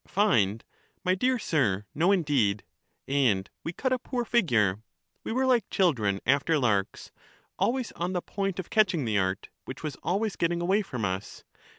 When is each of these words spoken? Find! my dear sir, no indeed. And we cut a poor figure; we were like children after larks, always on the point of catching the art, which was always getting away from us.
Find! 0.07 0.63
my 1.03 1.13
dear 1.13 1.37
sir, 1.37 1.85
no 1.93 2.11
indeed. 2.11 2.63
And 3.07 3.47
we 3.63 3.71
cut 3.71 3.93
a 3.93 3.99
poor 3.99 4.25
figure; 4.25 4.81
we 5.23 5.31
were 5.31 5.45
like 5.45 5.69
children 5.69 6.19
after 6.25 6.57
larks, 6.57 7.11
always 7.59 7.91
on 7.91 8.13
the 8.13 8.21
point 8.23 8.57
of 8.57 8.71
catching 8.71 9.05
the 9.05 9.19
art, 9.19 9.49
which 9.65 9.83
was 9.83 9.97
always 10.01 10.35
getting 10.37 10.59
away 10.59 10.81
from 10.81 11.05
us. 11.05 11.43